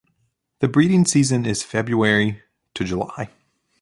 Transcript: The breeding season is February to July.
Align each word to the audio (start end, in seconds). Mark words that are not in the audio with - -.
The 0.61 0.67
breeding 0.67 1.05
season 1.05 1.45
is 1.45 1.61
February 1.61 2.41
to 2.73 2.83
July. 2.83 3.29